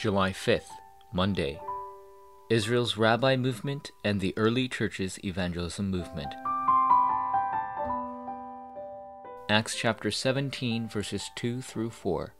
[0.00, 0.70] July 5th,
[1.12, 1.60] Monday.
[2.48, 6.32] Israel's Rabbi Movement and the Early Church's Evangelism Movement.
[9.50, 12.32] Acts chapter 17, verses 2 through 4.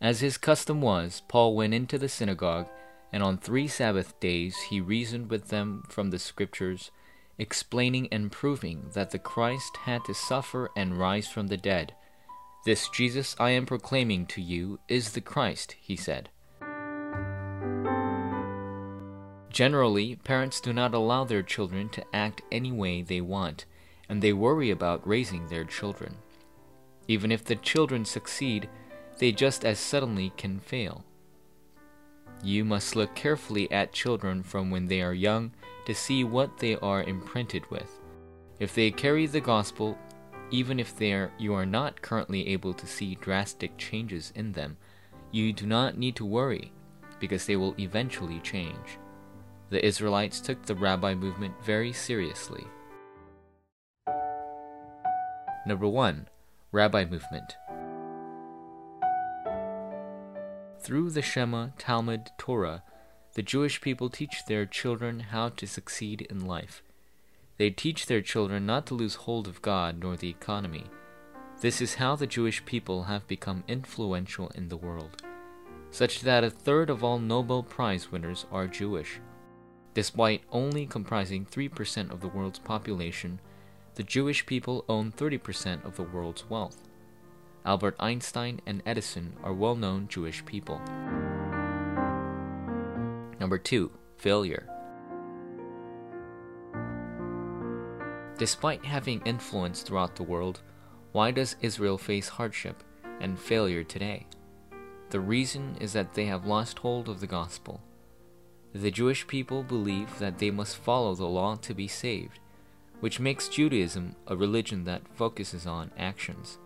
[0.00, 2.68] As his custom was, Paul went into the synagogue,
[3.12, 6.90] and on three Sabbath days he reasoned with them from the Scriptures,
[7.36, 11.92] explaining and proving that the Christ had to suffer and rise from the dead.
[12.64, 16.30] This Jesus I am proclaiming to you is the Christ, he said.
[19.50, 23.64] Generally, parents do not allow their children to act any way they want,
[24.08, 26.16] and they worry about raising their children.
[27.08, 28.68] Even if the children succeed,
[29.18, 31.04] they just as suddenly can fail.
[32.44, 35.50] You must look carefully at children from when they are young
[35.84, 37.98] to see what they are imprinted with.
[38.60, 39.98] If they carry the gospel,
[40.52, 44.76] even if they are, you are not currently able to see drastic changes in them,
[45.32, 46.72] you do not need to worry,
[47.18, 48.99] because they will eventually change
[49.70, 52.66] the Israelites took the rabbi movement very seriously.
[55.64, 56.26] Number 1.
[56.72, 57.56] Rabbi Movement
[60.80, 62.82] Through the Shema, Talmud, Torah,
[63.34, 66.82] the Jewish people teach their children how to succeed in life.
[67.56, 70.86] They teach their children not to lose hold of God nor the economy.
[71.60, 75.22] This is how the Jewish people have become influential in the world,
[75.90, 79.20] such that a third of all Nobel Prize winners are Jewish.
[79.92, 83.40] Despite only comprising 3% of the world's population,
[83.96, 86.88] the Jewish people own 30% of the world's wealth.
[87.66, 90.80] Albert Einstein and Edison are well known Jewish people.
[93.38, 93.90] Number 2.
[94.16, 94.66] Failure.
[98.38, 100.62] Despite having influence throughout the world,
[101.12, 102.82] why does Israel face hardship
[103.20, 104.26] and failure today?
[105.10, 107.82] The reason is that they have lost hold of the gospel.
[108.72, 112.38] The Jewish people believe that they must follow the law to be saved,
[113.00, 116.58] which makes Judaism a religion that focuses on actions.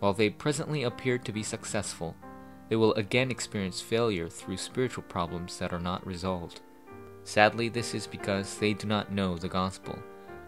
[0.00, 2.16] While they presently appear to be successful,
[2.70, 6.62] they will again experience failure through spiritual problems that are not resolved.
[7.22, 9.98] Sadly, this is because they do not know the gospel,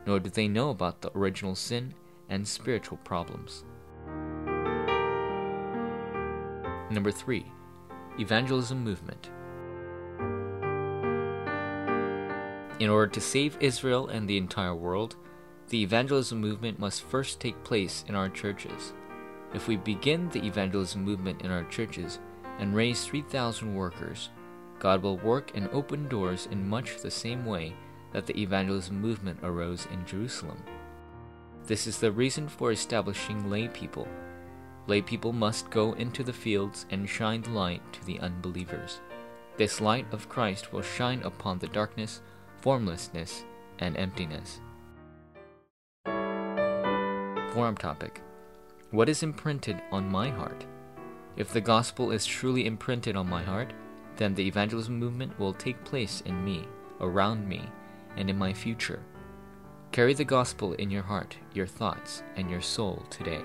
[0.06, 1.92] nor do they know about the original sin
[2.30, 3.64] and spiritual problems.
[6.90, 7.44] Number 3.
[8.18, 9.30] Evangelism Movement
[12.78, 15.16] In order to save Israel and the entire world,
[15.70, 18.92] the evangelism movement must first take place in our churches.
[19.54, 22.18] If we begin the evangelism movement in our churches
[22.58, 24.28] and raise 3,000 workers,
[24.78, 27.72] God will work and open doors in much the same way
[28.12, 30.62] that the evangelism movement arose in Jerusalem.
[31.66, 34.06] This is the reason for establishing lay people.
[34.86, 39.00] Lay people must go into the fields and shine the light to the unbelievers.
[39.56, 42.20] This light of Christ will shine upon the darkness
[42.60, 43.44] formlessness,
[43.78, 44.60] and emptiness.
[47.52, 48.20] Forum topic
[48.90, 50.66] What is imprinted on my heart?
[51.36, 53.72] If the gospel is truly imprinted on my heart,
[54.16, 56.66] then the evangelism movement will take place in me,
[57.00, 57.62] around me,
[58.16, 59.00] and in my future.
[59.92, 63.42] Carry the gospel in your heart, your thoughts, and your soul today.